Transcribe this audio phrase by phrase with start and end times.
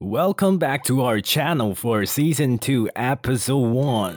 [0.00, 4.16] Welcome back to our channel for season 2, episode 1.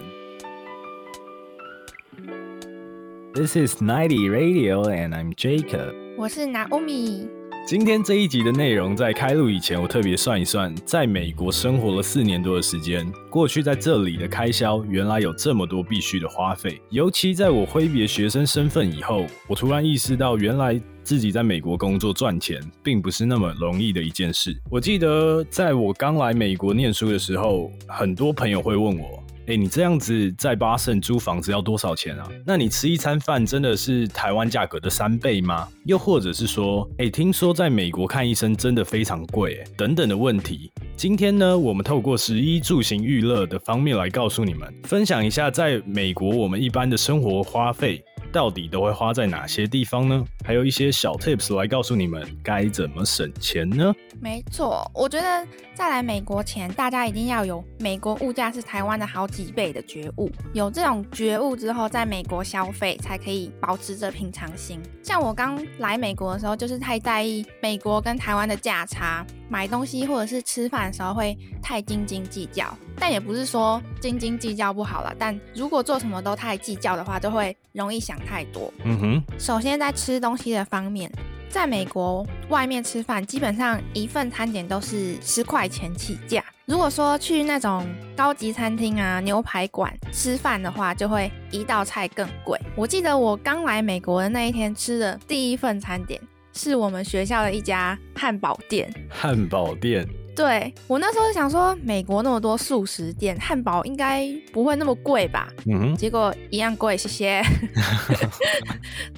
[3.34, 5.96] This is 90 Radio and I'm Jacob.
[6.20, 7.28] 我是 Naomi。
[7.66, 16.80] 今天这一集的内容，在开录以前，我特别算一算，在美国生活了四年多的时间，过去在这里的开销，原来有这么多必须的花费。
[16.90, 24.56] 尤其在我挥别学生身份以后，我突然意识到，原来自己在美国工作赚钱，并不是那么容易的一件事。
[24.70, 29.24] 我记得在我刚来美国念书的时候，很多朋友会问我。
[29.52, 32.26] 哎，你这样子在巴圣租房子要多少钱啊？
[32.46, 35.68] 那你吃一餐饭真的是台湾价格的三倍吗？
[35.84, 40.72] 又或者是说，哎，听说在美国看医生真的非常贵，等等的问题。
[40.96, 48.02] 今天呢，我们透过食衣住行娱乐的方面来告诉你们，分享一下在美国我们一般的生活花费。
[48.32, 50.24] 到底都会花在哪些地方呢？
[50.46, 53.94] 还有一些小 tips 来告诉你们该怎么省钱呢？
[54.22, 55.46] 没错，我觉得
[55.76, 60.30] 在来美国前，大家一定要有美国物价是台湾的好几倍的觉悟。
[60.54, 64.82] 有这种觉悟之后，在美国消费才可以保持着平常心。
[65.02, 72.78] 像我刚来美国的时候，就是太在意美国跟台湾的价差，买东西或者是吃饭的时候会太斤斤计较。
[72.98, 78.72] 但也不是说斤斤计较不好了，但如果做什么都太计较的话，就会容易想太多。
[78.84, 79.24] 嗯哼。
[79.40, 81.12] 首先在吃东西的方面，
[81.52, 86.42] 在美国外面吃饭，基本上一份餐点都是十块钱起价。
[86.66, 87.86] 如果说去那种
[88.16, 92.58] 高级餐厅啊、牛排馆吃饭的话，就会一道菜更贵。
[92.74, 96.20] 我记得我刚来美国的那一天吃的第一份餐点，
[96.54, 98.90] 是我们学校的一家汉堡店。
[99.10, 100.08] 汉堡店。
[100.36, 105.52] 对我那时候想说，美国那么多素食店，汉堡应该不会那么贵吧？
[105.66, 107.44] 嗯哼，结果一样贵，谢谢。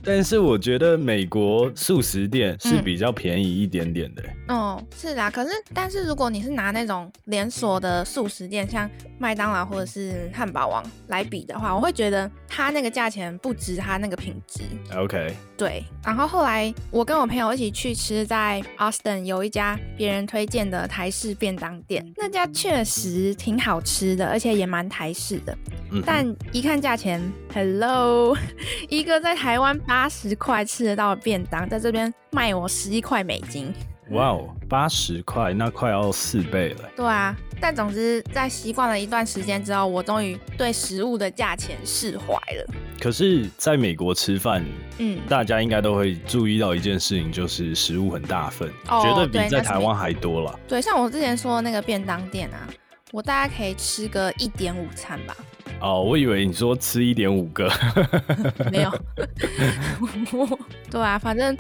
[0.03, 4.23] 但是我觉得美国素食店是比较便宜一点点的。
[4.47, 14.64] 哦，是啦，可是但是如果你是拿那种连锁的素食店，像麦当劳或者是汉堡王来比的话，我会觉得它那个价钱不值它那个品质。
[14.98, 15.33] OK。
[15.63, 25.57] 对，然后后来我跟我朋友一起去吃，在 Austin 有一家别人推荐的台式便当店，那家确实挺好吃的，而且也蛮台式的。
[26.05, 27.21] 但一看价钱
[27.53, 28.37] ，Hello，
[28.89, 33.73] 一个在台湾八十块吃得到的便当，在这边卖我十一块美金。
[34.13, 36.89] 哇哦，八十块，那快要四倍了。
[36.95, 42.73] 对啊，但总之在习惯了一段时间之后，我终于对食物的价钱释怀了。
[43.01, 44.63] 可是，在美国吃饭，
[44.99, 50.59] 嗯，大家应该都会注意到一件事情，就是食物很大份，绝对比在台湾还多了。
[50.67, 52.69] 对，像我之前说的那个便当店啊，
[53.11, 55.35] 我大概可以吃个一点午餐吧。
[55.79, 57.69] 哦，我以为你说吃一点五个，
[58.71, 58.91] 没有。
[60.89, 61.57] 对啊，反正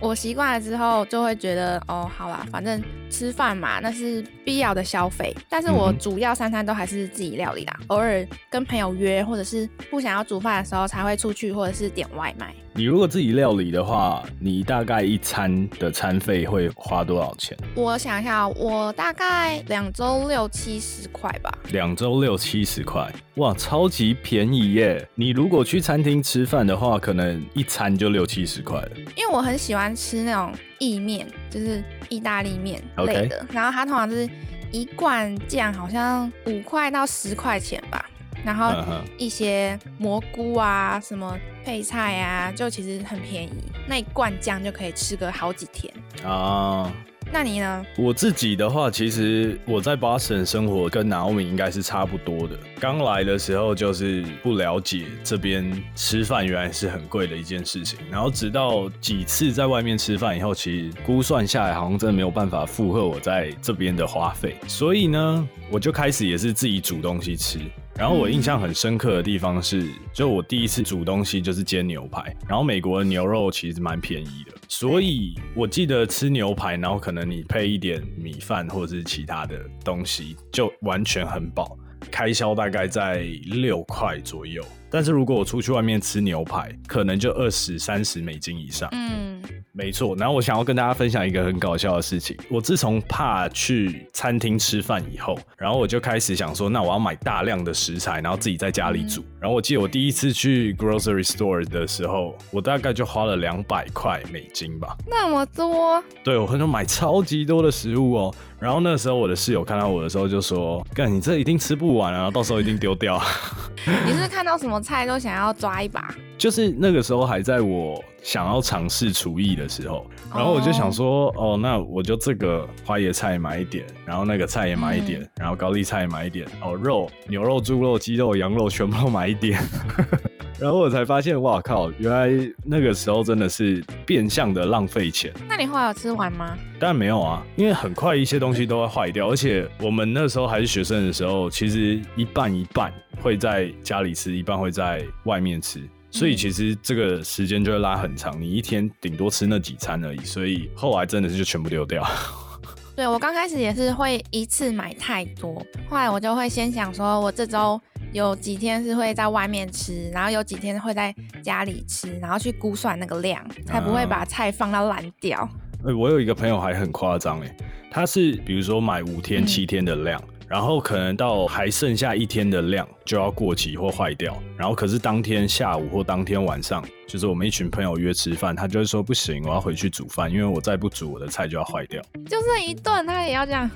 [0.00, 5.34] 我习惯了之后就会觉得，哦，好啦，反正吃饭嘛，那是必要的消费。
[5.48, 12.54] 但是我主要三餐都还是自己料理啦，偶尔跟朋友约，或者是不想要煮饭的时候才会出去，或者是点外卖。
[12.74, 17.56] 你如果自己料理的话，你大概一餐的餐费会花多少钱？
[17.74, 21.52] 我想一下，我大概两周六七十块吧。
[21.72, 25.08] 两周六七十块，哇，超级便宜耶！
[25.16, 28.90] 你如果去餐厅吃饭的话，可能一餐就六七十块了。
[29.16, 34.28] 因为我很喜欢吃那种意面，就是意大利面类的，然后它通常是
[34.70, 38.07] 一罐酱，好像五块到十块钱吧。
[38.44, 38.72] 然后
[39.16, 43.50] 一些蘑菇啊，什么配菜啊，就其实很便宜，
[43.86, 45.92] 那一罐酱就可以吃个好几天
[46.24, 46.92] 啊。
[47.30, 47.84] 那你呢？
[47.98, 52.58] 我自己的话，其实我在巴神生活跟 Naomi 应该是差不多的。
[52.80, 67.58] 刚来的时候就是不了解这边吃饭原来是很贵的一件事情，然后直到几次在外面吃饭以后，其实估算下来好像真的没有办法负荷我在这边的花费，所以呢，我就开始也是自己煮东西吃。
[67.98, 81.76] 然后我印象很深刻的地方是，就我第一次煮东西就是煎牛排，然后美国的牛肉其实蛮便宜的，所以我记得吃牛排，然后可能你配一点米饭或者是其他的东西，就完全很饱，
[82.08, 84.64] 开销大概在六块左右。
[84.88, 88.88] 但是如果我出去外面吃牛排，可能就二十三十美金以上。
[88.92, 89.42] 嗯，
[89.78, 90.16] 没错。
[90.16, 92.36] 然后我想要跟大家分享一个很搞笑的事情。
[92.50, 99.24] 我自从怕去餐厅吃饭以后，然后我就开始想说，那我要买大量的食材，然后自己在家里煮。
[99.38, 104.96] 然后我记得我第一次去 grocery store 的时候，我大概就花了两百块美金吧。
[105.06, 106.02] 那么多？
[106.24, 108.34] 对，我很想买超级多的食物哦。
[108.58, 113.22] 然后那时候我的室友看到我的时候就说：“干，你这一定吃不完啊，到时候一定丢掉。
[114.04, 116.12] ”你是看到什么菜都想要抓一把？
[116.38, 129.60] 就是那个时候还在我想要尝试厨艺的时候，然后我就想说，哦，那我就这个花椰菜买一点，然后那个菜也买一点，然后高丽菜也买一点，哦，肉、牛肉、猪肉、鸡肉、羊肉全部都买一点，
[130.60, 132.30] 然后我才发现，哇靠，原来
[132.64, 135.32] 那个时候真的是变相的浪费钱。
[135.48, 136.56] 那你后来有吃完吗？
[136.78, 145.82] 当然没有啊，因为很快一些东西都会坏掉，而且我们那时候还是学生的时候，其实一半一半会在家里吃，一半会在外面吃。
[146.10, 152.04] 所以其实这个时间就会拉很长，你一天顶多吃那几餐而已，所以后来真的是就全部丢掉。
[152.96, 157.80] 对我刚开始也是会一次买太多，后来我就会先想说，我这周
[158.12, 165.48] 有几天是会在外面吃，然后有几天会在家里吃，然后去估算那个量，才不会把菜放到烂掉。
[165.86, 167.56] 哎，我有一个朋友还很夸张哎，
[167.88, 170.20] 他是比如说买五天七天的量。
[170.48, 182.02] 然后可能到还剩下一天的量就要过期或坏掉，然后可是当天下午或当天晚上，就是我们一群朋友约吃饭，他就会说不行，我要回去煮饭，因为我再不煮我的菜就要坏掉。
[182.26, 183.70] 就剩一顿，他也要这样。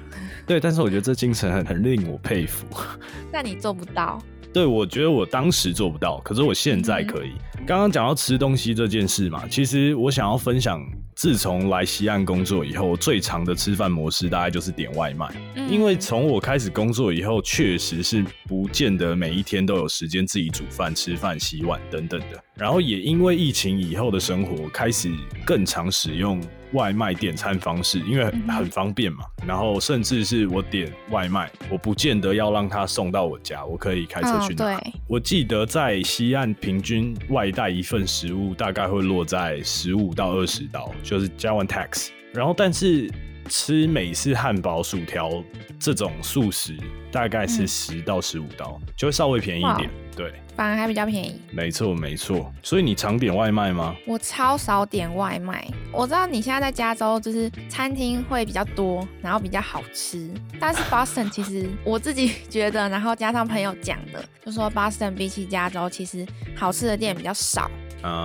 [0.46, 2.66] 对，但是我觉得这精神很很令我佩服。
[3.30, 4.18] 但你做不到。
[4.52, 7.32] 对，我觉得我当时做不到，可是我现在可以。
[7.66, 10.82] 刚刚讲到吃东西这件事嘛，其实我想要分享。
[11.14, 15.30] 自从来西岸工作以后，最长的吃饭模式大概就是点外卖。
[15.70, 22.42] 因为从我开始工作以后，确实是不见得每一天都有时间自己煮饭、吃饭、洗碗等等的。
[22.54, 25.12] 然后也因为疫情以后的生活，开始
[25.44, 26.40] 更常使用。
[26.72, 34.80] 外卖点餐方式，因为很方便嘛，然后甚至是我点外卖，我不见得要让他送到我家，我可以开车去拿。
[35.06, 42.08] 我记得在西岸平均外带一份食物大概会落在十五到二十刀，就是加完 tax。
[42.32, 43.10] 然后但是
[43.48, 45.30] 吃美式汉堡、薯条
[45.78, 46.76] 这种素食，
[47.10, 49.90] 大概是十到十五刀，就会稍微便宜一点。
[50.16, 50.32] 对。
[50.76, 52.52] 还比较便宜，没错没错。
[52.62, 53.94] 所以你常点外卖吗？
[54.06, 55.66] 我超少点外卖。
[55.92, 60.30] 我知道你现在在加州，就是餐厅会比较多，然后比较好吃。
[60.60, 66.26] 但是 Boston 其实我自己觉得，然后加上朋友讲的，就说 Boston 比起加州，其实
[66.56, 67.70] 好吃的店比较少。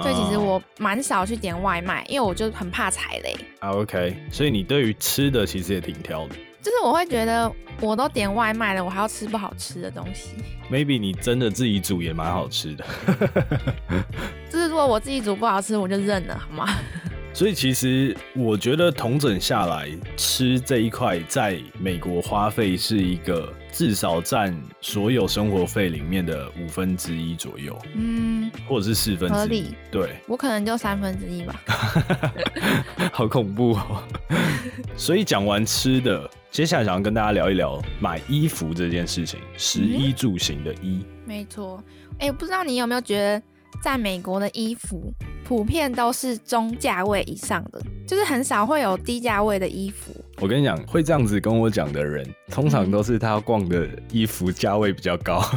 [0.01, 3.35] 所以其实我蛮少去点外卖，因为我就很怕踩雷。
[3.59, 6.35] 啊 OK，所以你对于吃的其实也挺挑的。
[6.67, 7.49] 就是我会觉得，
[7.79, 10.31] 我都点外卖了，我还要吃不好吃的东西。
[10.69, 12.85] Maybe 你真的自己煮也蛮好吃的。
[14.51, 16.67] 就是如果我自己煮不好吃，我就认了，好吗？
[17.33, 29.73] 所以其实我觉得同整下来，吃这一块在美国花费是一个至少占所有生活费里面的五分之一左右，嗯，或者是四分之一。
[29.89, 31.61] 对，我可能就三分之一吧。
[33.13, 34.03] 好恐怖哦！
[34.97, 41.05] 所以讲完吃的，接下来想要跟大家聊一聊买衣服这件事情，食衣住行的衣。
[41.23, 41.83] 没错，
[42.17, 43.43] 哎，不知道你有没有觉得？
[43.79, 45.13] 在美国的衣服
[45.45, 50.11] 普遍都是中价位以上的，就是很少会有低价位的衣服。
[50.39, 55.43] 我跟你讲，会这样子跟我讲的人，通常都是他逛的衣服价位比较高。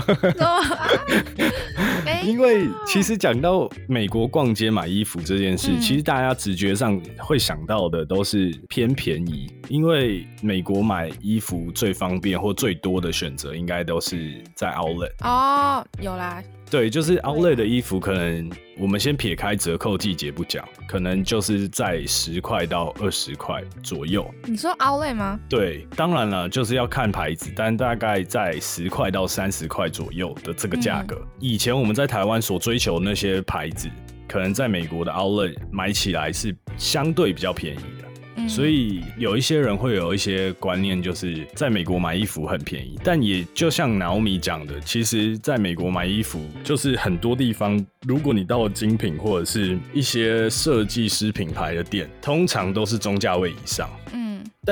[2.24, 9.52] 因为其实讲到美国逛街买衣服这件事，其实大家直觉上会想到的都是偏便宜。
[9.68, 15.12] 因为美国买衣服最方便或最多的选择，应该都是在 Outlet。
[15.20, 16.42] 哦，有啦。
[16.70, 24.24] 对，就是 Outlet 的衣服，可能我们先撇开折扣季节不讲，可能就是在十块到二十块左右。
[24.44, 25.40] 你说 Outlet 吗？
[25.48, 31.20] 对，当然了，就是要看牌子，但大概在十块到三十块左右的这个价格。
[31.40, 33.88] 以前我们在台湾所追求那些牌子，
[34.28, 38.09] 可能在美国的 Outlet 买起来是相对比较便宜的。
[38.50, 53.88] 所以有一些人会有一些观念，就是在美国买衣服很便宜，但也就像 Naomi 讲的，其实在美国买衣服就是很多地方，如果你到了精品或者是一些设计师品牌的店，通常都是中价位以上。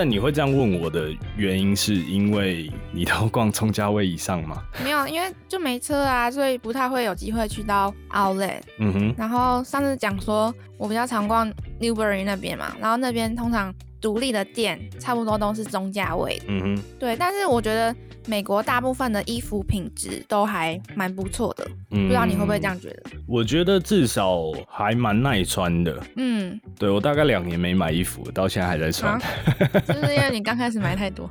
[0.01, 4.63] 但你会这样问我的原因，是因为你都逛中价位以上吗？
[4.85, 8.61] 没有，因为就没车啊，所以不太会有机会去到 Outlet。
[8.79, 9.15] 嗯哼。
[9.19, 13.75] 然后上次讲说，我比较常逛 Newbury 那边嘛，然后那边通常。
[14.01, 17.17] 独立的店差不多都是中价位，嗯哼，对。
[17.17, 17.93] 但是我觉得
[18.29, 23.03] 美国大部分的衣服品质都还蛮不错的，不知道你会不会这样觉得？
[23.27, 29.19] 我觉得至少还蛮耐穿的，嗯，对我大概两年没买衣服，到现在还在穿，
[29.87, 31.29] 就是因为你刚开始买太多，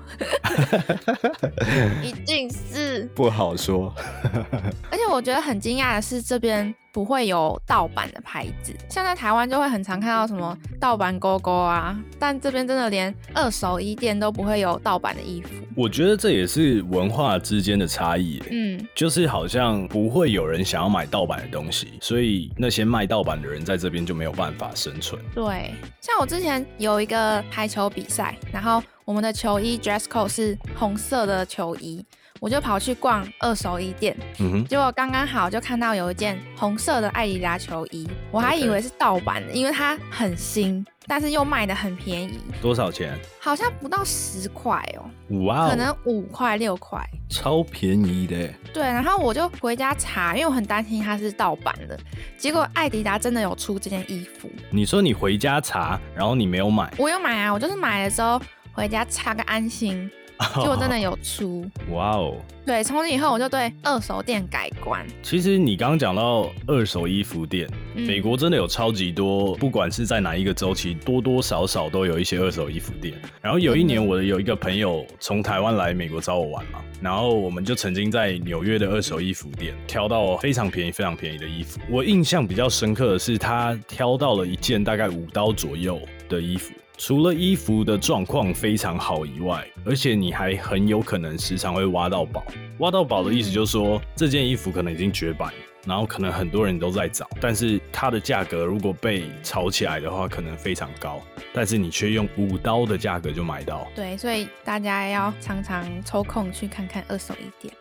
[2.04, 3.94] 一定是不好说。
[4.90, 6.74] 而且我觉得很惊讶的是这边。
[6.98, 15.50] 不会有盗版的牌子，像在台湾就会很常看到什么盗版勾勾啊，但这边真的连二手衣店都不会有盗版的衣服。
[15.76, 25.22] 我觉得这也是文化之间的差异，嗯，就是好像不会有人想要买盗版的东西，所以那些卖盗版的人在这边就没有办法生存。
[25.36, 32.04] 对，像我之前有一个排球比赛，然后我们的球衣 dress code 是红色的球衣，
[32.40, 43.18] 我就跑去逛二手衣店，嗯哼，结果刚刚好就看到有一件红色的艾迪达球衣，我还以为是盗版的，因为它很新，但是又卖的很便宜，多少钱？
[43.40, 45.10] 好像不到十块哦，
[45.46, 47.04] 哇哦，可能五块六块。
[47.30, 48.50] 超便宜的。
[48.74, 52.00] 对，然后我就回家查，因为我很担心它是盗版的。
[52.38, 58.42] 结果艾迪达真的有出这件衣服，你说你回家查，然后你没有买，我有买啊，我就是买了之后
[58.72, 60.10] 回家查个安心，
[60.62, 61.66] 结果真的有出。
[61.92, 62.36] 哇哦！
[62.66, 65.06] 对，从此以后我就对二手店改观。
[65.24, 73.14] 其实你刚刚讲到二手衣服店，嗯美国真的有超级多，不管是在哪一个周期，多多少少都有一些二手衣服店。
[73.42, 81.80] 然后有一年，我有一个朋友从台湾来美国找我玩嘛，然后我们就曾经在纽约的二手衣服店挑到非常便宜、非常便宜的衣服。
[81.90, 86.74] 我印象比较深刻的是，他挑到了一件大概五刀左右的衣服。
[86.98, 92.44] 除了衣服的状况非常好以外，而且你还很有可能时常会挖到宝。
[92.80, 95.54] 挖到宝的意思就是说，这件衣服可能已经绝版，
[95.86, 101.22] 然后可能很多人都在找，但是它的价格如果被炒起来的话，可能非常高，
[101.54, 103.88] 但是你却用五刀的价格就买到。
[103.96, 107.74] 对，所以大家要常常抽空去看看二手衣店。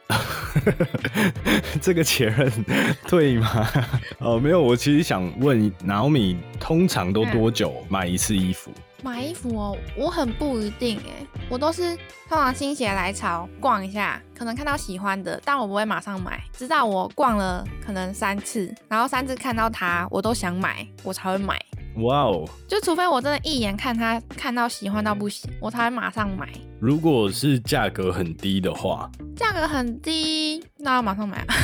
[1.80, 2.52] 这个前任
[3.08, 3.66] 对吗？
[4.18, 8.70] 哦，没有，我其实想问 Naomi，通常都多久买一次衣服？
[9.02, 11.96] 买衣服哦，我很不一定哎，我都是
[12.28, 21.60] 通常心血来潮逛一下，可能看到喜欢的，但我不会马上买，直到我逛了可能三次，然后三次看到它我都想买，我才会买。
[21.98, 22.48] 哇哦！
[22.68, 26.48] 就除非我真的一眼看他看到喜欢到不行，我才会马上买。
[26.78, 31.54] 如果是价格很低的话，价格很低，那要马上买啊。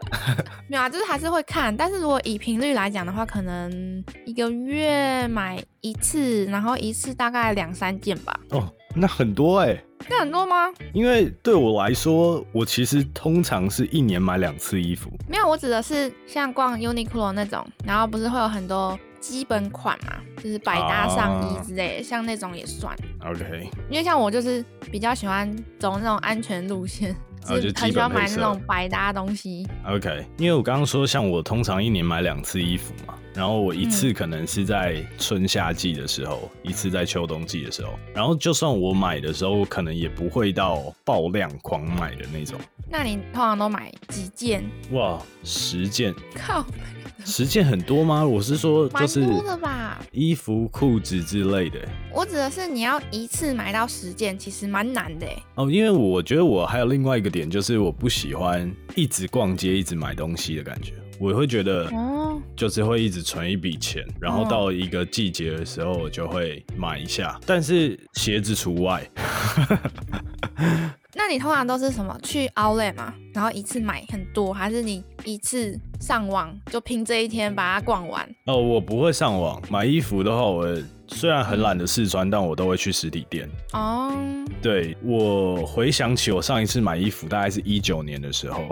[0.68, 8.38] 没有啊，就是还是会看，但是如果以频率来讲的话，可能一个月买一次，然后一次大概两三件吧。
[8.50, 10.70] 哦，那很多哎、那很多吗？
[10.92, 15.10] 因为对我来说，我其实通常是一年买两次衣服。
[15.26, 22.96] 没有，我指的是像逛 Uniqlo 那种，然后不是会有很多基本款嘛，就是百搭上衣之类的，像那种也算。
[23.20, 27.14] OK，因为像我就是比较喜欢走那种安全路线，
[27.46, 29.68] 哦就喜欢买那种百搭东西。
[29.86, 42.58] OK，因为我刚刚说，像我通常一年买两次衣服嘛，然后我一次可能是在春夏季的时候，一次在秋冬季的时候，然后就算我买的时候，可能也不会到爆量狂买的那种。
[42.90, 44.64] 那你通常都买几件？
[44.92, 46.64] 哇，十件，靠，
[47.28, 48.26] 十件很多吗？
[48.26, 50.00] 我是说，蛮就是多的吧？
[50.12, 51.78] 衣服、裤子之类的。
[52.12, 55.42] 我指的是你要一次买到十件，其实蛮难的欸。
[55.56, 60.94] 哦，因为我觉得我还有另外一个点，就是我不喜欢一直逛街、一直买东西的感觉。
[61.20, 67.38] 我会觉得，哦，就是会一直存一笔钱，然后到一个季节的时候，我就会买一下。
[67.44, 69.06] 但是鞋子除外。
[71.28, 78.26] 那你通常都是什么去 Outlet 嘛，然后一次买很多，还是你一次上网就拼这一天把它逛完？
[78.46, 80.66] 哦，我不会上网买衣服的话，我
[81.08, 83.46] 虽然很懒得试穿，但我都会去实体店。
[83.74, 84.10] 哦，
[84.62, 88.64] 对我回想起我上一次买衣服，大概是一九年的时候。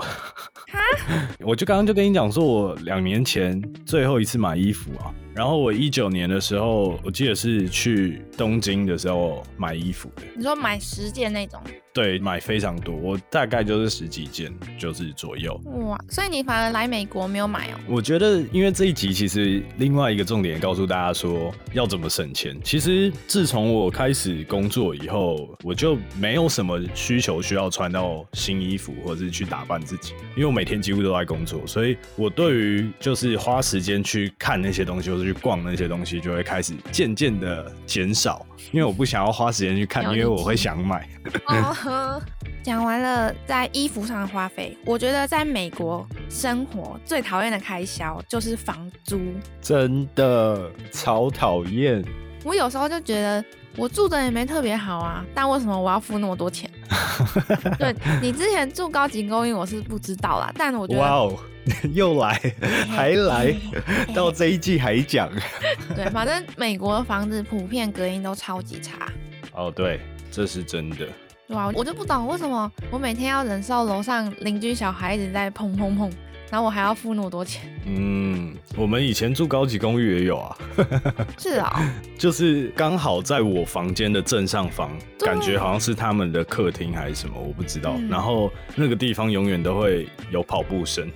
[1.44, 10.22] 我就刚刚就跟你讲说，我两年前最后一次买衣服啊，然后我一九年的时候，我记得是去东京的时候买衣服的。
[10.34, 11.60] 你说买十件那种，
[11.92, 15.60] 对，买非常多，我大概就是十几件，就是左右。
[15.86, 17.76] 哇，所以你反而来美国没有买哦？
[17.86, 22.58] 我觉得，因为这一集其实另外一个重点告诉大家说要怎么省钱。
[22.64, 41.08] 其实自从我开始工作以后，我就没有什么需求需要穿到新衣服或者是去打扮自己，因为我每天几乎都在工作，所以我对于就是花时间去看那些东西或者去逛那些东西，就会开始渐渐的减少，因为我不想要花时间去看，因为我会想买。
[41.48, 42.22] 哦，
[42.62, 49.20] 讲完了在衣服上的花费，我觉得在美国生活最讨厌的开销就是房租。
[49.60, 52.04] 真的超讨厌。
[52.44, 53.44] 我有时候就觉得
[53.76, 56.70] 我住的也没特别好啊，但为什么我要付那么多钱？
[57.78, 61.36] 对你之前住高级公寓我是不知道啦，但我觉得哇哦，
[61.94, 62.40] 又来，
[62.88, 63.54] 还来，
[64.14, 65.30] 到这一季还讲。
[65.94, 69.10] 对，反正美国的房子普遍隔音都超级差。
[69.52, 71.06] 哦，对，这是真的。
[71.48, 76.10] 对啊，我就不懂为什么我每天要忍受楼上邻居小孩一直在砰砰砰，
[76.50, 77.62] 然后我还要付那么多钱。
[77.86, 80.56] 嗯，我们以前住高级公寓也有啊，
[81.38, 87.94] 是啊、就是刚好在我房间的正上方，感觉好像是他们的客厅还是什么，我不知道。
[87.98, 91.10] 嗯然后那个地方永远都会有跑步声，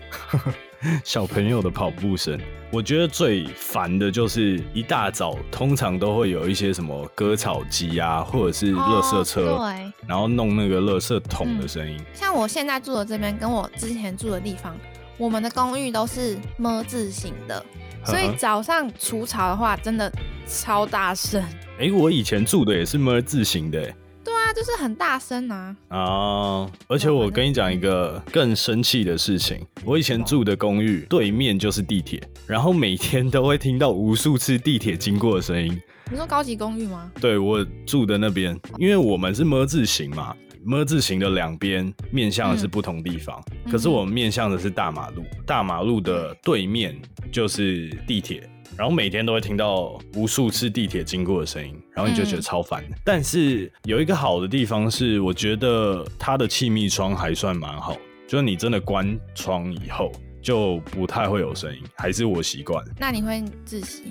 [1.04, 2.38] 小朋友的跑步声。
[2.72, 11.98] 我觉得最烦的就是一大早，通常都会有一些什么割草机啊，或者是垃圾车，哦对，然后弄那个垃圾桶的声音。
[12.14, 14.76] 像我现在住的这边，跟我之前住的地方，
[15.20, 17.62] 我们的公寓都是么字形的，
[18.06, 20.10] 所以早上除草的话，真的
[20.46, 21.44] 超大声。
[21.78, 23.94] 哎、我以前住的也是么字形的、欸。
[24.24, 25.76] 对啊，就是很大声啊。
[25.88, 26.70] 啊！
[26.88, 35.78] 而且我跟你讲一个更生气的事情，我以前住的公寓对面就是地铁，然后每天都会听到无数次地铁经过的声音。
[36.10, 37.12] 你说高级公寓吗？
[37.20, 40.34] 对我住的那边，因为我们是么字形嘛，
[40.64, 46.94] 么字形的两边面向的是不同地方，嗯可是我们面向的是大马路，大马路的对面
[47.32, 48.48] 就是地铁。
[48.76, 52.96] 然后每天都会听到无数次地铁经过的声音，然后你就觉得嗯超烦的。
[53.04, 57.94] 但是有一个好的地方是，我觉得它的气密窗还算蛮好，
[58.26, 62.82] 就是你真的关窗以后就不太会有声音，还是我习惯。
[62.98, 64.04] 那你会窒息？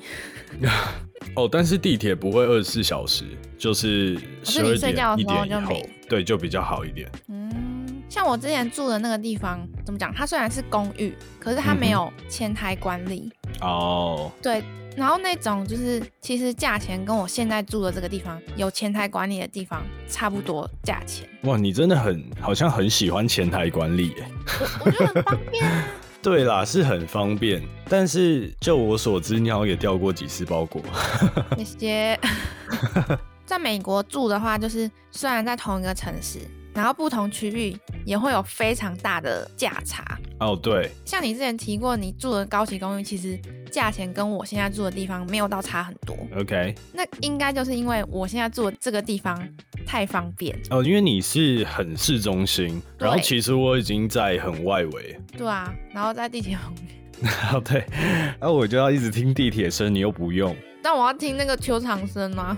[1.36, 3.24] 哦，但是地铁不会二十四小时，
[3.58, 7.08] 就是十二点睡觉的一点以后对，就比较好一点。
[7.28, 10.12] 嗯，像我之前住的那个地方，怎么讲？
[10.14, 13.32] 它虽然是公寓，可是它没有前台管理。
[13.62, 14.64] 哦，对，
[14.96, 24.26] 然后那种就是其实价钱跟我现在住的这个地方有前台管理的地方差不多价钱，哇，你真的很好像很喜欢前台管理耶。
[24.80, 25.86] 我我觉得很方便啊。
[26.22, 30.82] 对啦，是很方便，但是就我所知，你好像也掉过几次包裹。
[31.56, 32.20] 谢谢。
[33.50, 36.38] 在美国住的话，就是虽然在同一个城市，
[36.72, 37.76] 然后不同区域
[38.06, 40.06] 也会有非常大的价差。
[40.40, 43.36] 哦，对，像你之前提过，你住的高级公寓，其实
[43.72, 46.16] 价钱跟我现在住的地方没有到差很多。
[46.40, 49.44] OK，那应该就是因为我现在住的这个地方
[49.84, 55.20] 太方便，哦，因为你是很市中心，然后其实我已经在很外围。
[55.36, 57.84] 对啊，然后在地铁旁边， 哦，对，
[58.40, 60.56] 然 后我就要一直听地铁声，你又不用。
[60.82, 62.58] 但我要听那个球场声吗。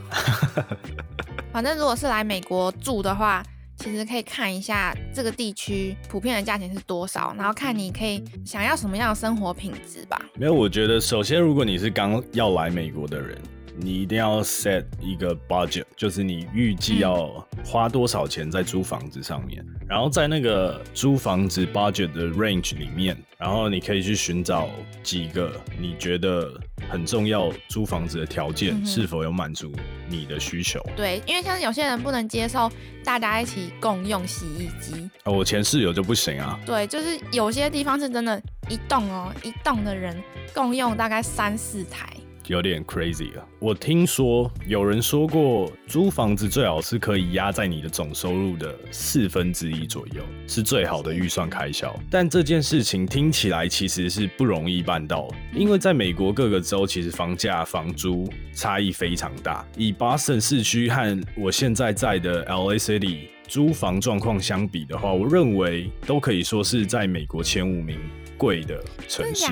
[1.51, 3.44] 反正如果是来美国住的话，
[3.78, 10.22] 其实可以看一下这个地区普遍的价钱是多少，然后看你可以想要什么样的生活品质吧。
[10.36, 13.38] 没有，我觉得首先，如果你是刚要来美国的人，
[13.77, 17.29] 你一定要 set 一个 budget，就是你预计要
[17.64, 24.70] 花多少钱在租房子上面，然后在那个租房子 budget 的 range 里面，然后你可以去寻找
[25.01, 26.51] 几个你觉得
[26.90, 29.72] 很重要租房子的条件、是否有满足
[30.10, 30.79] 你的需求。
[30.96, 32.70] 对，因为像是有些人不能接受
[33.03, 40.16] 大家一起共用洗衣机，啊，我前室友就不行啊，对，就是有些地方是真的，一栋哦，一栋的人
[40.53, 42.07] 共用大概三四台。
[42.48, 43.48] 有点 crazy 了。
[43.60, 51.94] 我听说有人说过，租房子最好是可以压在你的总收入的四分之一左右，是最好的预算开销。
[52.10, 59.66] 但这件事情听起来其实是不容易办到，因为在美国各个州其实房价、房租差异非常大。
[59.77, 68.00] 以 Boston 市区和我现在在的 LA City 租房状况相比的话，我认为都可以说是在美国前五名
[68.38, 69.46] 贵的城市。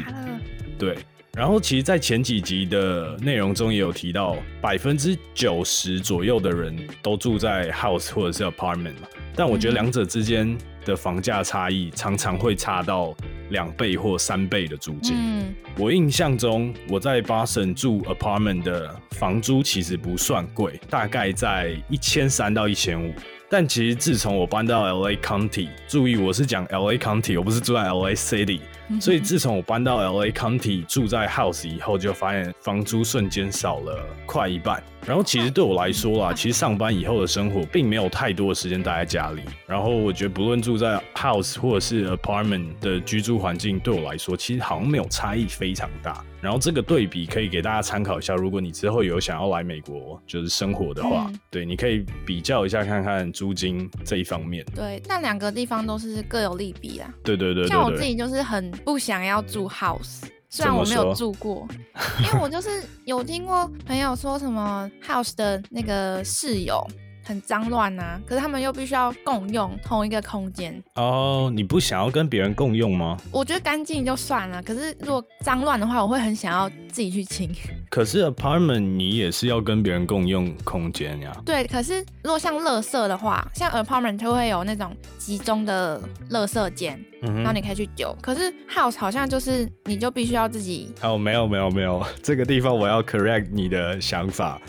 [0.78, 0.98] 对，
[1.40, 9.08] 然后其实，在前几集的内容中也有提到，百分之九十左右的人都住在 house 或者是 apartment 嘛。
[9.34, 13.16] 但我觉得嗯两者之间的房价差异常常会差到
[13.52, 15.16] 两倍或三倍的租金。
[15.16, 23.14] 嗯，我印象中，我在 Boston 住 apartment 的房租其实不算贵，大概在一千三到一千五。
[23.52, 28.60] 但其实自从我搬到 LA County，注意我是讲 LA County，我不是住在 LA City。
[29.02, 34.84] 所以自从我搬到 LA County 住在 house 以后，就发现房租瞬间少了快一半。
[35.06, 39.42] 然后其实对我来说啦，其实上班以后的生活并没有太多的时间待在家里。
[39.66, 46.24] 然后我觉得不论住在 house 或者是 apartment 的居住环境，对我来说其实好像没有差异非常大。
[46.42, 54.66] 然后这个对比可以给大家参考一下，如果你之后有想要来美国就是生活的话，嗯对，你可以比较一下看看租金这一方面。
[54.76, 57.14] 对，那两个地方都是各有利弊啊。
[57.24, 61.68] 对对对像我自己就是很不想要住 house，虽然我没有住过，
[62.26, 66.86] 因为我就是有听过朋友说什么 house 的那个室友
[67.30, 70.84] 很脏乱啊，可是他们又必须要共用同一个空间。
[70.96, 73.16] 哦，你不想要跟别人共用吗？
[73.32, 77.48] 我觉得干净就算了，可是如果脏乱的话，我会很想要自己去清。
[77.92, 81.32] 可是 apartment 你也是要跟别人共用空间呀。
[81.46, 88.16] 对，可是如果像垃圾的话，像 apartment 就会有那种集中的垃圾间，然后你可以去丢。
[88.24, 90.92] 可是 house 好像就是你就必须要自己。
[91.04, 94.60] 哦，没有没有没有，这个地方我要 correct 你的想法。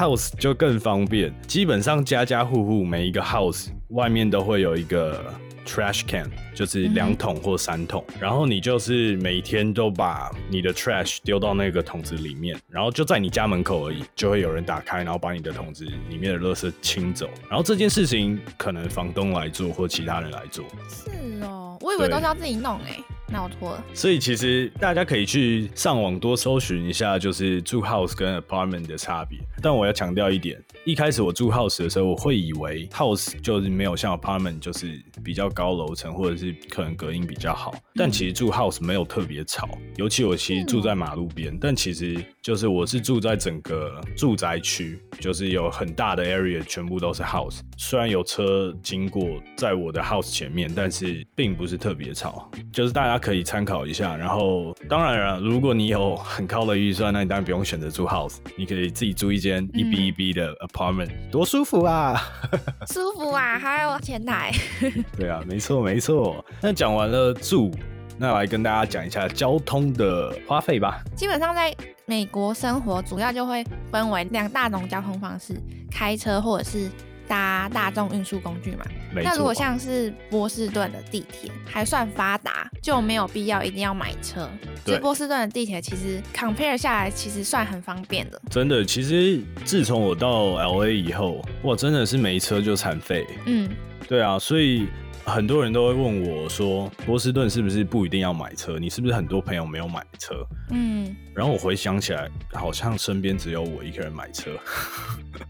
[0.00, 5.22] House 就更方便，基本上家家户户每一个 house 外面都会有一个
[5.66, 17.28] trash can，就是两桶或三桶，然后你就是每天都把你的 trash 丢到那个桶子里面，然后就在你家门口而已，就会有人打开，然后把你的桶子里面的垃圾清走。
[17.50, 20.64] 然后这件事情可能房东来做或其他人来做。
[20.88, 21.10] 是
[21.42, 22.96] 哦，我以为都是要自己弄哎。
[23.32, 23.84] 那我错了。
[23.94, 29.38] 所以其实大家可以去上网多搜寻一下，就是住 house 跟 apartment 的差别。
[29.62, 37.72] 但我要强调一点，一开始我住 house 的时候，我会以为 house 就是没有像 apartment 就是比较高楼层，或者是可能隔音比较好。
[37.94, 47.60] 但其实住 house 没有特别吵，尤其我其实住在马路边，但其实就是我是住在整个住宅区，就是有很大的 area 全部都是 house。
[47.76, 49.24] 虽然有车经过
[49.56, 53.20] 在我的 house 前面，但是并不是特别吵，就是大家。
[53.20, 62.20] 可以参考一下，然后当然了，如果你有很高的预算，那你当然不用选择住 house，你可以自己租一间一 B 一 B 的 apartment，多舒服啊！
[62.92, 64.52] 舒服啊，还有前台。
[65.16, 66.44] 对啊，没错没错。
[66.60, 67.70] 那讲完了住，
[68.18, 71.02] 那来跟大家讲一下交通的花费吧。
[71.16, 71.74] 基本上在
[72.06, 75.54] 美国生活，主要就会分为两大种交通方式：
[75.90, 76.90] 开车或者是。
[77.30, 84.50] 搭大众运输工具嘛，那如果像是波士顿的地铁还算发达，就没有必要一定要买车。
[84.84, 88.42] 所以波士顿的地铁其实 compare 下来，其实算很方便的。
[88.50, 93.24] 真的，其实自从我到 LA 以后，哇，真的是没车就残废。
[93.46, 93.68] 嗯，
[94.08, 94.88] 对啊，所以。
[95.26, 98.78] 很多人都会问我说：“波士顿是不是不一定要买车？
[98.78, 100.34] 你是不是很多朋友没有买车？”
[100.72, 104.50] 嗯，然后我回想起来，好像身边只有我一个人买车。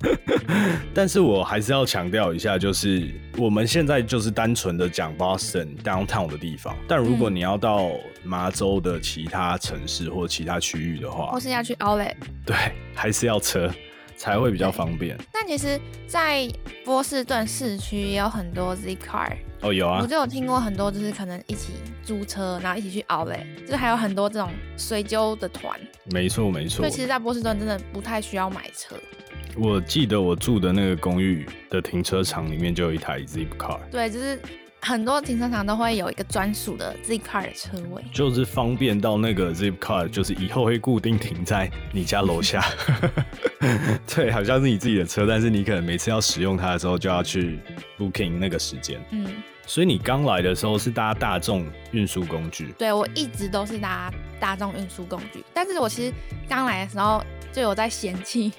[0.93, 3.09] 但是我还是要强调一下，就是
[3.39, 6.77] 我们现在就是单纯的讲 Boston downtown 的地方。
[6.89, 7.91] 但如果你要到
[8.25, 12.57] 麻州的其他城市或其他区域的话，或是要去 Outlet，对，
[12.93, 13.73] 还是要车。
[14.21, 15.17] 才会比较方便。
[15.33, 16.47] 但其实，在
[16.85, 25.81] 波士顿市区也有很多 Z car 哦，有啊，我就有听过很多，就是可能一起租车，然后一起去 Outlet，就是还有很多这种随揪的团。
[26.13, 26.77] 没错，没错。
[26.77, 28.95] 所以其实，在波士顿真的不太需要买车。
[29.57, 33.81] 我记得我住的那个公寓的停车场里面就有一台 Zip Car。
[33.91, 34.39] 对，就是。
[34.83, 42.65] 很多停车场都会有一个专属的 Zip Car 的车位，就是方便到那个 Zip Car，就是以后会固定停在你家楼下。
[44.13, 47.61] 对，好像是你自己的车，但是你可能每次要使用它的时候，就要去
[47.99, 48.99] booking 那个时间。
[49.11, 49.27] 嗯，
[49.67, 52.75] 所以你刚来的时候是搭大众运输工具？
[52.79, 56.15] 对，我一直都是搭大众运输工具，但是我其实
[56.49, 58.51] 刚来的时候就有在嫌弃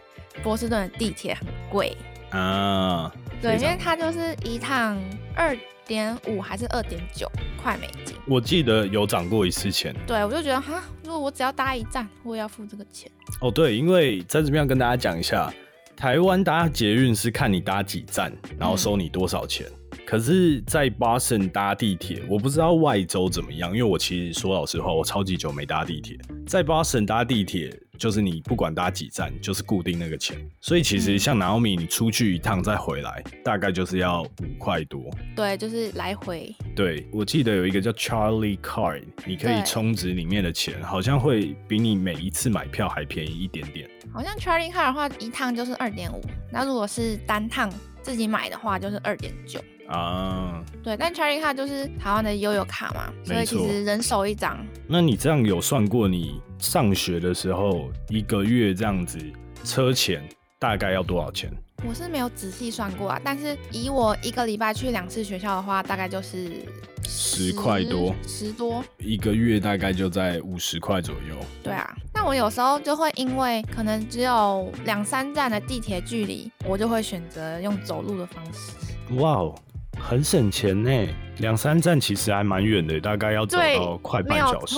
[0.43, 1.97] 波士顿的地铁很贵
[2.29, 3.11] 啊。
[3.41, 4.95] 对，因为它就是一趟
[5.35, 5.57] 二。
[5.91, 7.29] 点五还是二点九
[7.61, 8.15] 块美金？
[8.25, 9.93] 我记得有涨过一次钱。
[10.07, 13.11] 对，我就觉得哈，如果我只要搭一站，我也要付这个钱。
[13.41, 15.53] 哦，对，因为在这边要跟大家讲一下，
[15.97, 19.67] 台湾搭捷运是看你搭几站，然后收你多少钱。
[20.05, 26.17] 可是，在巴森搭地铁，我不知道外州怎么样，因为我其实说老实话，我超级久没搭地铁。
[26.47, 30.35] 在巴森搭地铁，就是你不管搭几站，就是固定那个钱。
[30.59, 35.07] 所以其实像 Naomi，，你出去一趟再回来，大概就是要五块多。
[35.35, 36.51] 对，就是来回。
[36.75, 43.87] 对，我记得有一个叫 Charlie Card，你可以充值里面的钱，好像会比你每一次买票还便宜一点点。
[44.11, 46.19] 好像 Charlie Card 的话，一趟就是二点五，
[46.51, 49.63] 那如果是单趟自己买的话，就是二点九。
[49.87, 54.57] 啊，对，但 Charlie Card 就是台湾的悠游卡嘛，所以其实人手一张。
[54.87, 59.17] 那你这样有算过，你上学的时候一个月这样子
[59.63, 60.23] 车钱
[60.59, 61.51] 大概要多少钱？
[61.83, 66.63] 我是没有仔细算过啊，但是以我一个礼拜去两次学校的话，大概就是
[67.03, 71.35] 十块多，十多一个月大概就在五十块左右。
[71.63, 79.15] 对啊，那我有时候就会因为可能只有两三站的地铁距离，我就会选择用走路的方式。
[79.15, 79.55] 哇哦！
[79.99, 81.07] 很省钱呢，
[81.39, 84.75] 两三站其实还蛮远的，大概要走到快半小时。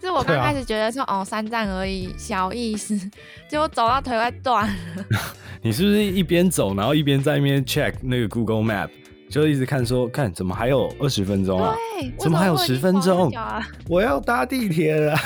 [0.00, 2.96] 错，就我刚开始觉得说哦，三站而已，小意思，
[3.48, 5.04] 结果走到腿快断了。
[5.62, 8.88] 你是不是一边走，然后一边在那边 check 那个 Google Map，
[9.28, 11.74] 就一直看说看怎么还有二十分钟啊？
[12.00, 13.32] 对，怎么还有十分钟？
[13.88, 15.16] 我要搭地铁了。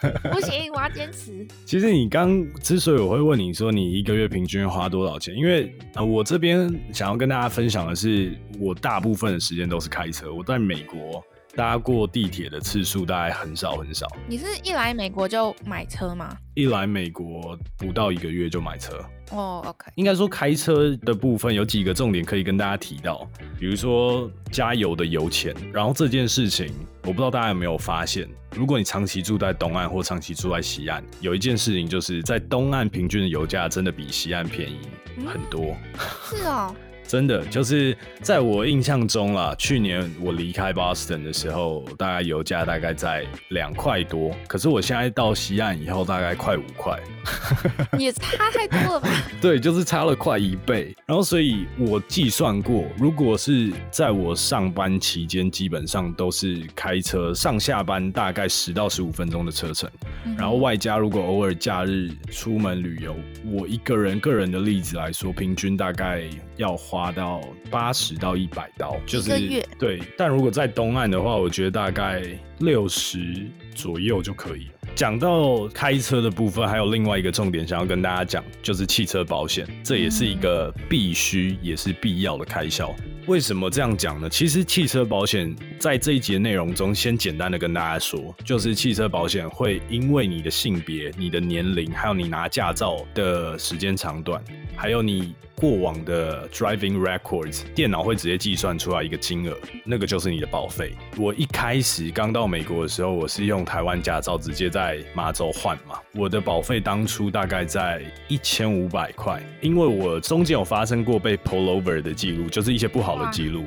[0.30, 1.44] 不行，我要坚持。
[1.64, 11.20] 其实你刚之所以我会问你说你一个月平均花多少钱，因为呃我这边想要跟大家分享的是，我大部分的时间都是开车，我在美国
[11.58, 16.36] 搭过地铁的次数大概很少很少，你是一来美国就买车吗？
[16.54, 18.94] 一来美国不到一个月就买车。
[19.32, 25.52] 哦，OK，应该说开车的部分有几个重点可以跟大家提到，比如说加油的油钱。
[25.72, 34.78] 然后这件事情，我不知道大家有没有发现，如果你长期住在东岸或长期住在西岸，有一件事情就是在东岸平均的油价真的比西岸便宜
[35.26, 35.76] 很多。
[36.22, 36.72] 是哦，
[37.08, 47.00] 真的就是在我印象中啦，去年我离开 Boston 的时候，大概油价大概在两块多，可是我现在到西岸以后，大概快五块。
[47.98, 49.08] 也差太多了吧？
[49.40, 50.94] 对，就是差了快一倍。
[51.06, 59.88] 然后，所以我计算过，如果是在我上班期间，基本上都是开车上下班，大概十到十五分钟的车程。
[60.36, 63.16] 然后外加如果偶尔假日出门旅游，
[63.46, 66.22] 我一个人个人的例子来说，平均大概
[66.56, 69.38] 要花到八十到一百刀，就是
[69.78, 70.00] 对。
[70.16, 72.22] 但如果在东岸的话，我觉得大概
[72.58, 74.68] 六十左右就可以。
[74.94, 82.92] 讲到开车的部分，还有另外一个重点想要跟大家讲，就是汽车保险，这也是一个必须也是必要的开销。
[83.28, 84.28] 为什么这样讲呢？
[84.28, 94.42] 其实汽车保险在这一节内容中，先简单的跟大家说，就是汽车保险会因为你的性别、你的年龄，还有你拿驾照的时间长短，
[94.74, 95.32] 还有你。
[95.60, 100.92] 过往的 driving records，电脑会直接计算出来一个金额，那个就是你的保费。
[101.16, 113.64] 我一开始刚到美国的时候，我是用台湾驾照直接在马州换嘛，我的保费当初大概在一千五百块，因为我中间有发生过被 pull over 的记录，就是一些不好的记录，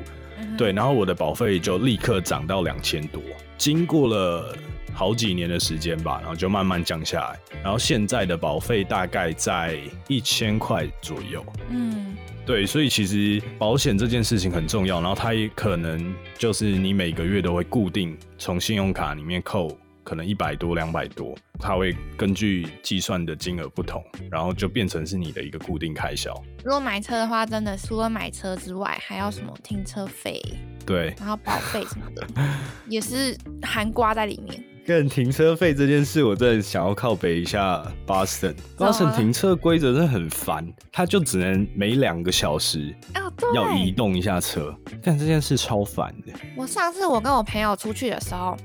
[0.56, 3.20] 对，然后我的保费就立刻涨到两千多，
[3.58, 4.56] 经过了。
[4.92, 9.78] 好几年的时间吧，然后就慢慢降下来，然后现在的保费大概在
[10.08, 11.44] 一千块左右。
[11.70, 26.34] 嗯，对，所以其实保险这件事情很重要，然后它也可能就是你每个月都会固定从信用卡里面扣，可能一百多、两百多，它会根据计算的金额不同，然后就变成是你的一个固定开销。
[26.64, 30.40] 如果买车的话，真的除了买车之外，还要什么停车费？
[30.84, 32.26] 对，然后保费什么的，
[32.88, 34.62] 也是含刮在里面。
[34.84, 38.54] 跟停车费这件事，我真的想要靠北一下 Boston。
[38.76, 42.92] Boston 停车规则真的很烦，他就只能每两个小时
[43.54, 46.32] 要移动一下车，但这件事超烦的。
[46.56, 48.56] 我上次我跟我朋友出去的时候，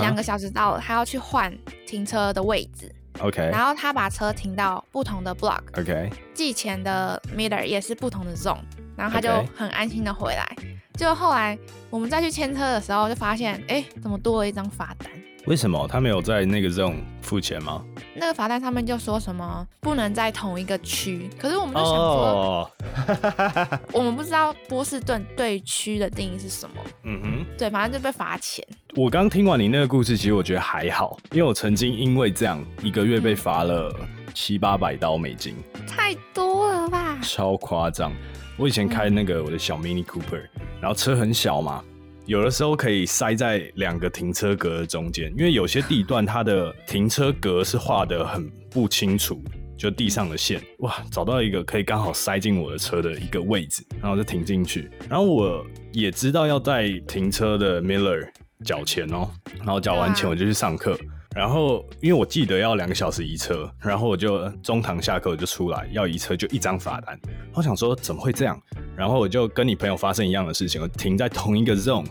[0.00, 1.56] 两个小时到了，他要去换
[1.86, 2.92] 停车的位置。
[3.20, 5.60] OK，然后他把车停到不同的 block。
[5.78, 8.58] OK，寄钱的 meter 也是不同的 zone，
[8.96, 10.56] 然后他就很安心的回来。
[10.96, 11.56] 就后来
[11.90, 15.08] 我们再去签车的时候，就发现，哎，怎么多了一张罚单？
[15.46, 17.82] 为什么他没有在那个 zone 付钱吗？
[18.14, 22.70] 那个罚单上面就说什么不能在同一个区，可是我们就想说，
[23.92, 26.76] 我们不知道波士顿对区的定义是什么。
[27.04, 28.64] 嗯哼，对，反正就被罚钱。
[28.94, 33.94] 我刚听完你那个故事，其实我觉得还好，因为我曾经因为这样一个月被罚了
[34.34, 35.56] 七八百刀美金，
[35.88, 37.18] 太多了吧？
[37.22, 38.12] 超夸张！
[38.58, 40.42] 我以前开那个我的小 Mini Cooper，
[40.82, 41.82] 然后车很小嘛。
[42.30, 49.42] 有的时候可以塞在两个停车格的中间，因为有些地段它的停车格是画的很不清楚，
[49.76, 50.62] 就地上的线。
[50.78, 54.88] 哇，找到一个可以刚好塞进我的车的一个位置，然后就停进去。
[55.08, 58.28] 然后我也知道要在停车的 Miller
[58.64, 60.96] 缴钱哦，然后缴完钱我就去上课。
[61.34, 67.18] 然后因为我记得要两个小时移车，然后我就中堂下课我就出来要移车，就一张罚单。
[67.54, 68.60] 我想说怎么会这样？
[68.96, 72.06] 然后我就跟你朋友发生一样的事情，我停在同一个 zone。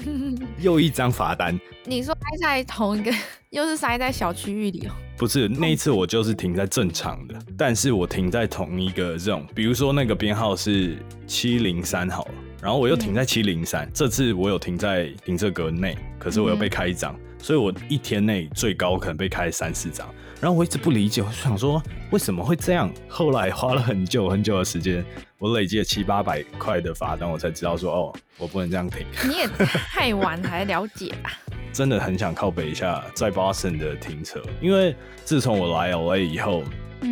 [0.60, 1.58] 又一张罚单。
[1.84, 3.12] 你说塞在同一个，
[3.50, 4.92] 又是塞在小区域里哦？
[5.16, 20.08] 不是，那一次我就是停在正常的，但是我停在同一个 zone，比如说那个编号是七零三好了，然后我又停在七零三，这次我有停在停车格内，可是我又被开一张，所以我一天内最高可能被开三四张。
[20.40, 22.90] 然后我一直不理解，我就想说为什么会这样？
[23.06, 25.04] 后来花了很久很久的时间，
[25.38, 29.06] 我累积了七八百块的罚单，我才知道说哦，我不能这样停。
[29.28, 31.30] 你也太晚才了解吧？
[31.72, 36.62] 真的很想靠北一下在 Boston 的停车，因为自从我来 LA 以后，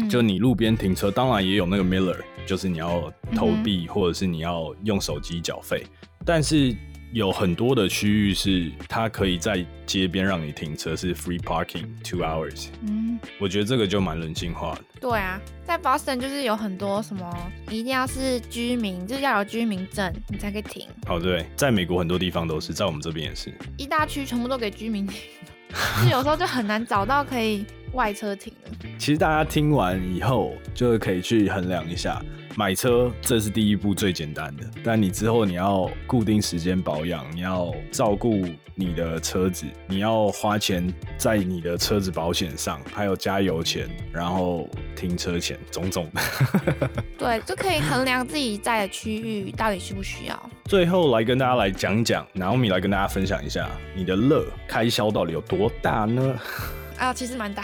[0.09, 5.85] 就你路边停车，当然也有那个 Miller，就是你要投币或者是你要用手机缴费，
[6.25, 6.75] 但是。
[7.13, 12.69] 有很多的区域是它可以在街边让你停车，是 free parking two hours。
[12.83, 14.85] 嗯，我觉得这个就蛮人性化的。
[15.01, 20.87] 对啊，在 Boston 就是有很多什么一定要是居民，就是要有居民证你才可以停。
[21.07, 23.53] 哦，对，在美国很多地方都是，在我们这边也是。
[23.77, 25.21] 一大区全部都给居民停。
[26.03, 28.89] 就有时候就很难找到可以外车停的。
[28.99, 32.23] 其实大家听完以后，就可以去衡量一下，
[32.59, 38.45] 买车这是第一步最简单的，但你之后你要固定时间保养，你要照顾
[38.75, 46.91] 你的车子，你要花钱在你的车子保险上，还有加油钱，然后停车钱，种种的。
[47.17, 50.51] 对，就可以衡量自己在的区域到底需不需要。
[50.65, 56.37] 最后来跟大家来讲讲，然后米来跟大家分享一下你的乐开销到底有多大呢？
[56.99, 57.63] 啊，其实蛮大。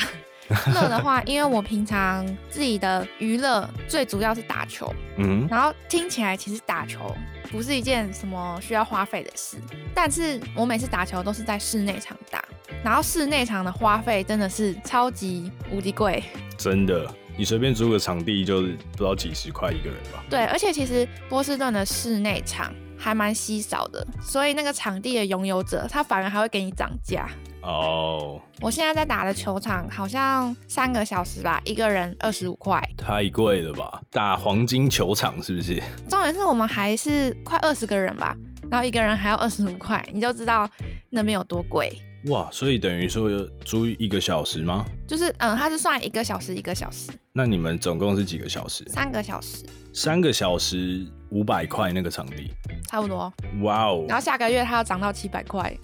[0.74, 7.14] 乐的话，因为我平常自己的娱乐最主要是打球，嗯，然后听起来其实打球
[7.50, 9.56] 不是一件什么需要花费的事，
[9.94, 12.44] 但是我每次打球都是在室内场打，
[12.82, 16.22] 然后室内场的花费真的是超级无敌贵，
[16.58, 20.22] 真的，你随便租个场地就是不知道几十块一个人吧？
[20.28, 27.28] 对，而且其实波士顿的室内场还蛮稀少的，所以那个场地的拥有者他反而还会给你涨价。
[27.64, 32.78] 哦，我现在在打的球场好像三个小时吧，一个人二十五块。
[32.96, 34.02] 太贵了吧？
[34.10, 35.82] 打黄金球场是不是？
[36.08, 38.36] 重点是我们还是快二十个人吧，
[38.70, 40.68] 然后一个人还要二十五块，你就知道
[41.08, 41.90] 那边有多贵。
[42.26, 43.30] 哇，所以等于说
[43.64, 44.84] 租一个小时吗？
[45.06, 48.84] 就是嗯，它是算一个小时一个小时，那你们总共是几个小时？
[48.88, 52.52] 三个小时三个小时五百块那个场地，
[52.88, 53.32] 差不多。
[53.62, 54.04] 哇哦！
[54.08, 55.76] 然后下个月它要涨到七百块，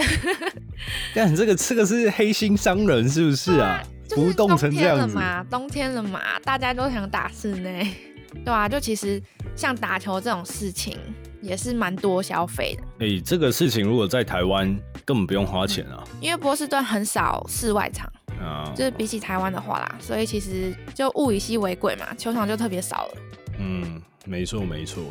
[1.13, 3.83] 但这个这个是黑心商人是不是啊？
[4.09, 7.93] 就是浮动成这样子冬天了嘛，冬天了嘛，大家都想打室内，
[8.45, 9.21] 对啊，就其实
[9.57, 10.97] 像打球这种事情
[11.43, 14.67] 也是蛮多消费的，哎、这个事情如果在台湾
[15.05, 16.05] 根本不用花钱啊。
[16.21, 18.09] 因为波士顿很少室外场，
[18.41, 23.13] 啊，就是比起台湾的话啦，所以其实就物以稀为贵嘛，球场就特别少了。
[23.59, 25.03] 嗯，没错没错。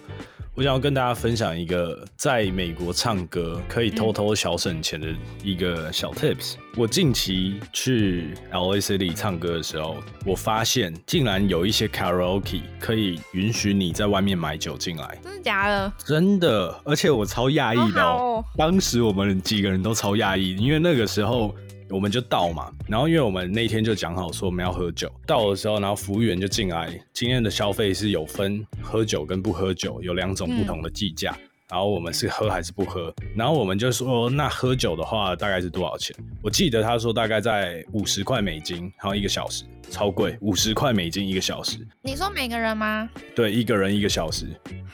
[0.55, 5.07] 我想要跟大家分享一个在美国唱歌可以偷偷小省钱的
[5.41, 6.55] 一个小 tips。
[6.75, 15.93] 我近期去 LA City 唱歌的时候，我发现竟然有一些 karaoke 可以允许你在外面买酒进来，真的假的？
[16.05, 18.43] 真的，而且我超讶异的哦。
[18.57, 21.55] 当时我们几个人都超讶异，因为那个时候
[21.89, 31.35] 我们就到嘛，然后因为我们那天就讲好说我们要喝酒，到的时候，然后服务员就进来，今天的消费是有分喝酒跟不喝酒，有两种不同的计价。
[31.69, 33.13] 然后我们是喝还是不喝？
[33.35, 36.15] 然后我们就说，那喝酒的话大概是多少钱？
[36.41, 41.77] 我记得他说大概在五十块美金，然后一个小时，超贵，五十块美金一个小时。
[42.01, 43.07] 你说每个人吗？
[43.35, 44.47] 对，一个人一个小时。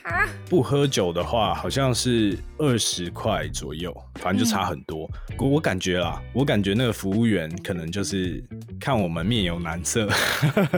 [0.04, 5.10] 哈，不喝酒的话，好像是二十块左右，反正就差很多。
[5.38, 8.44] 我我感觉啦，我感觉那个服务员可能就是
[8.78, 10.08] 看我们面有难色，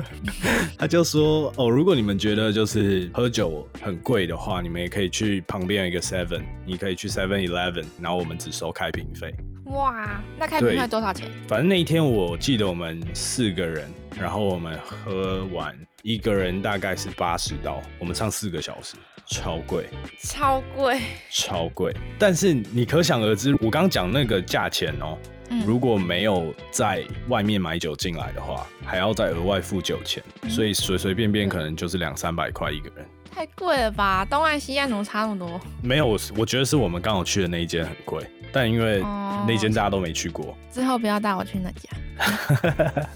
[0.79, 9.35] 他就说：“哦，如果你们觉得就是喝酒很贵的话，你们也可以去旁边有一个 Seven，你可以去 Seven Eleven，然后我们只收开瓶费。
[9.67, 11.31] 哇，那开瓶费多少钱？
[11.47, 18.95] 反正那一天我记得我们四个人，然后我们喝完一个人大概是八十刀，我们唱四个小时，
[19.31, 19.87] 超贵。”
[20.23, 21.01] 超贵。
[21.31, 25.17] 超贵，但是你可想而知，我刚刚讲那个价钱哦、
[25.51, 33.07] 嗯如果没有在外面买酒进来的话，还要再额外付酒钱，嗯所以随随便便可能就是两三百块一个人。
[33.39, 34.27] 太贵了吧？
[34.29, 35.61] 东岸西岸怎么差那么多？
[35.81, 43.07] 没有，我我觉得是我们刚好去的那一间很贵，但因为哦那间大家都没去过，之后不要带我去那家。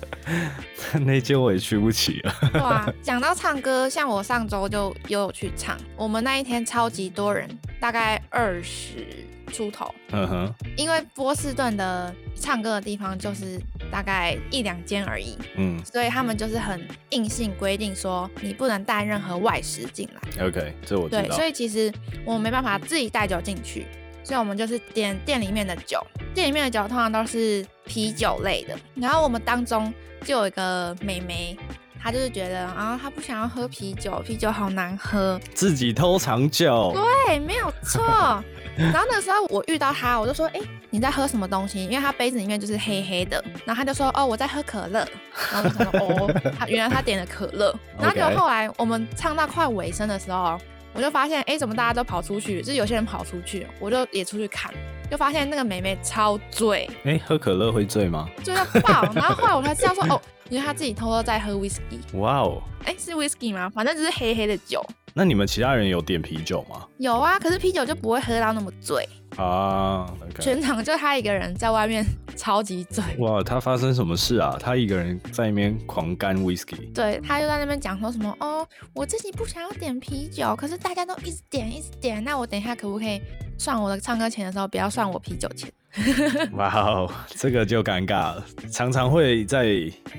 [1.04, 2.32] 那间我也去不起了。
[2.52, 7.48] 对啊，讲到唱歌，像我上周就又有去唱，我们那一天超级多人，
[7.80, 9.04] 大概二十
[9.52, 9.94] 出头。
[10.10, 13.60] 嗯哼，因为波士顿的唱歌的地方就是
[13.90, 20.46] 大概一两间而已，嗯所以他们就是很硬性规定说你不能带任何外食进来。
[20.46, 21.46] ，OK，这我知对，道所。
[21.46, 21.92] 以其实
[22.24, 23.86] 我们没办法自己带酒进去，
[24.24, 28.74] 所以我们就是点店里面的酒，店里面的酒通常都是啤酒类的。
[28.94, 29.92] 然后我们当中
[30.24, 31.56] 就有一个美眉，
[32.00, 35.40] 她就是觉得啊，她不想要喝啤酒，啤酒好难喝。
[35.52, 36.94] 自己偷藏酒，
[37.26, 38.42] 对，没有错。
[38.76, 41.84] 然后那时候我遇到他，我就说，哎、你在喝什么东西？
[41.84, 43.42] 因为他杯子里面就是黑黑的。
[43.64, 45.06] 然后他就说，哦，我在喝可乐。
[45.52, 47.74] 然后我说，哦，他原来他点了可乐。
[47.98, 50.58] 然后就后来我们唱到快尾声的时候，
[50.94, 52.60] 我就发现，哎，怎么大家都跑出去？
[52.62, 54.72] 就是有些人跑出去，我就也出去看，
[55.10, 58.28] 就发现那个妹妹超醉，哎、喝可乐会醉吗？
[58.42, 59.02] 醉到爆。
[59.14, 62.00] 然后后来我才知道说，哦，因为她自己偷偷在喝 whisky。
[62.14, 63.70] 哇哦，哎，是 whisky 吗？
[63.74, 64.84] 反正就是黑黑的酒。
[65.14, 66.86] 那你们其他人有点啤酒吗？
[66.98, 69.06] 有啊，可是啤酒就不会喝到那么醉。
[69.36, 70.06] 啊。
[70.38, 72.04] 全场就他一个人在外面
[72.36, 73.04] 超级醉。
[73.18, 74.56] 哇，他发生什么事啊？
[74.58, 76.92] 他一个人在那边狂干 whisky。
[76.94, 83.20] 对，他就在那边讲说什么哦，我自己不想要点啤酒，可是大家都一直点一直点，那我等一下可不可以
[83.58, 85.70] 算我的唱歌钱的时候不要算我啤酒钱？
[86.56, 88.42] 哇哦，这个就尴尬了。
[88.70, 89.66] 常常会在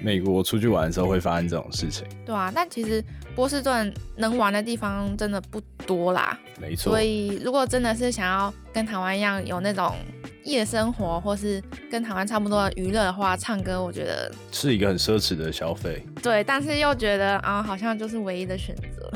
[0.04, 2.06] 美国出去玩的时候会发生这种事情。
[2.24, 3.04] 对啊，但其实
[3.36, 6.38] 波士顿能玩的地方真的不多啦。
[6.60, 6.92] 没错。
[6.92, 9.96] 所以如果真的是想要跟台湾一样有那种
[10.44, 16.06] 夜生活，或是跟台湾差不多的娱乐的话，唱歌我觉得是一个很奢侈的消费。
[16.22, 19.12] 对，但是又觉得啊，好像就是唯一的选择，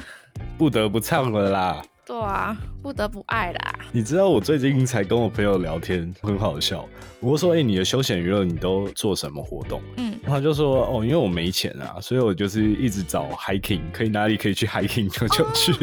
[0.58, 1.84] 不得不唱了啦。
[2.08, 3.76] 对啊，不得不爱啦。
[3.92, 6.88] 你知道我最近才跟我朋友聊天，很好笑。
[7.20, 15.74] 我说：“哎，你的休闲娱乐你都做什么活动？”嗯，他就说：“哦，因为我没钱啊，所以我就是一直找 hiking，可以哪里可以去 hiking 就就去。”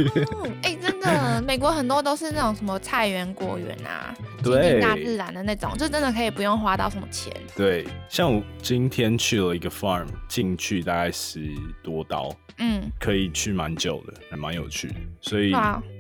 [0.65, 1.07] 哎，真的，
[1.43, 7.33] 美国很多都是那种什么菜园、果园啊，对，大自然的那种，就真的可以不用花到什么钱。
[7.57, 11.41] 对，像我今天去了一个 farm，进去大概十
[11.83, 12.35] 多刀。
[12.59, 15.53] 嗯，可以去蛮久的，还蛮有趣的，所以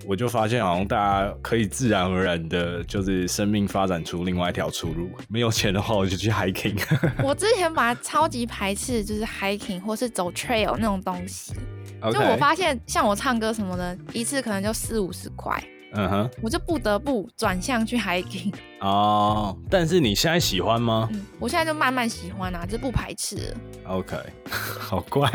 [0.06, 5.10] 我就发现好像大家可以自然而然的，就是生命发展出另外一条出路。
[5.28, 6.80] 没有钱的话，我就去 hiking。
[7.24, 11.54] 我之前把超级排斥，就是 hiking 或是走 trail 那种东西。
[12.12, 15.62] 就我发现，像我唱歌什么的，一次可能就四五十块。
[15.96, 18.52] 嗯哼，我就不得不转向去 hiking
[18.82, 19.56] 哦。
[19.70, 21.08] 但是你现在喜欢吗？
[21.12, 23.54] 嗯，我现在就慢慢喜欢啊，就不排斥。
[23.86, 24.16] OK，
[24.50, 25.30] 好怪，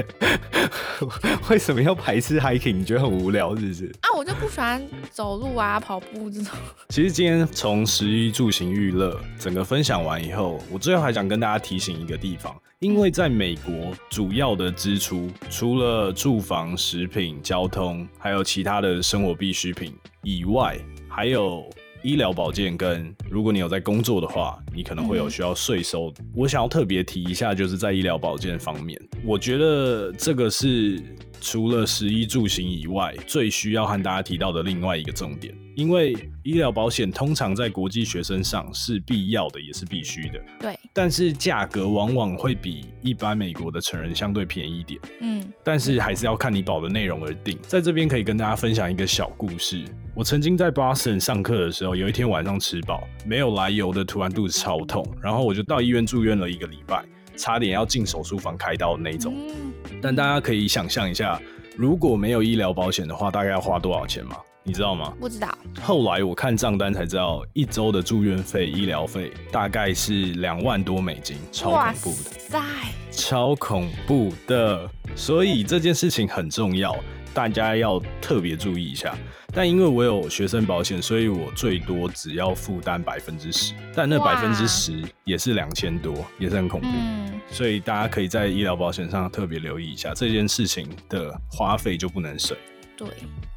[1.49, 2.75] 为什么要排斥 hiking？
[2.75, 3.85] 你觉得很无聊是不是？
[4.01, 6.51] 啊，我就不喜欢走路啊、跑步这种。
[6.89, 12.53] 其实今天从十一住行娱乐整个分享完以后，我最后还想跟大家提醒一个地方。
[12.81, 20.77] 因为在美国，主要的支出除了住房、食品、交通，还有其他的生活必需品以外，
[21.09, 21.69] 还有
[22.03, 26.13] 医疗保健跟如果你有在工作的话，你可能会有需要税收。
[26.33, 31.03] 我想要特别提一下，就是在医疗保健方面，我觉得这个是。
[31.41, 40.41] 除了食衣住行以外，最需要和大家提到的另外一个重点，因为医疗保险通常在国际学生上是必要的，也是必须的。
[40.59, 44.99] 对，但是价格往往会比一般美国的成人相对便宜一点。
[45.21, 47.57] 嗯，但是还是要看你保的内容而定。
[47.63, 49.83] 在这边可以跟大家分享一个小故事。
[50.15, 57.05] 我曾经在 Boston 上课的时候，有一天晚上吃饱，没有来由的突然肚子超痛，然后我就到医院住院了一个礼拜。
[57.39, 59.33] 差点要进手术房开刀的那种，
[60.01, 61.41] 但大家可以想象一下，
[61.77, 64.35] 如果没有医疗保险的话，大概要花多少钱吗？
[64.61, 65.13] 你知道吗？
[65.21, 65.57] 不知道。
[65.81, 72.09] 后来我看账单才知道，一周的住院费、医疗费大概是两万多美金，超恐怖
[72.51, 72.61] 的，
[73.09, 74.87] 超恐怖的。
[75.15, 76.93] 所以这件事情很重要。
[77.39, 79.17] 大家要特别注意一下，
[79.53, 86.87] 但因为我有学生保险，所以我最多只要负担百分之十，但那百分之十也是两千多，也是很恐怖。
[87.49, 92.57] 所以大家可以在医疗保险上特别留意一下，这件事情的花费就不能省。
[92.97, 93.07] 对，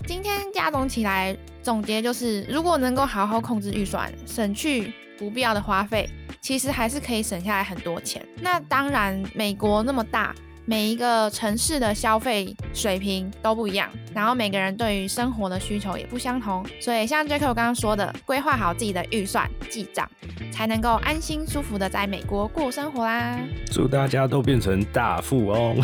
[0.07, 6.09] 今天加总起来总结就是，如果能够好好控制预算，省去不必要的花费，
[6.41, 8.25] 其实还是可以省下来很多钱。
[8.41, 10.33] 那当然，美国那么大。
[10.65, 20.09] 每一个城市的消费水平都不一样，然后每个人对于生活的需求也不相同，所以像 Jaco 刚刚说的，规划好自己的预算记账，
[20.53, 23.39] 才能够安心舒服的在美国过生活啦。
[23.71, 25.81] 祝大家都变成大富翁！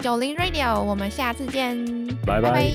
[0.00, 1.76] 九零 Radio，我们下次见，
[2.24, 2.70] 拜拜。